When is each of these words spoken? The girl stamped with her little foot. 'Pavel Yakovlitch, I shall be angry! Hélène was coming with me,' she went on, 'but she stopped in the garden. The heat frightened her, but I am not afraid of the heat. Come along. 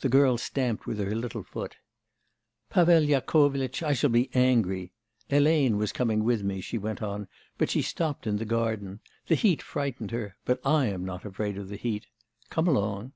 The 0.00 0.10
girl 0.10 0.36
stamped 0.36 0.86
with 0.86 0.98
her 0.98 1.14
little 1.14 1.42
foot. 1.42 1.76
'Pavel 2.68 3.04
Yakovlitch, 3.04 3.82
I 3.82 3.94
shall 3.94 4.10
be 4.10 4.28
angry! 4.34 4.92
Hélène 5.30 5.78
was 5.78 5.90
coming 5.90 6.22
with 6.22 6.42
me,' 6.42 6.60
she 6.60 6.76
went 6.76 7.00
on, 7.00 7.28
'but 7.56 7.70
she 7.70 7.80
stopped 7.80 8.26
in 8.26 8.36
the 8.36 8.44
garden. 8.44 9.00
The 9.28 9.36
heat 9.36 9.62
frightened 9.62 10.10
her, 10.10 10.36
but 10.44 10.60
I 10.66 10.88
am 10.88 11.02
not 11.06 11.24
afraid 11.24 11.56
of 11.56 11.70
the 11.70 11.76
heat. 11.78 12.08
Come 12.50 12.68
along. 12.68 13.12